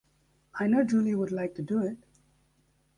[0.55, 1.97] I know Julie would like to do it.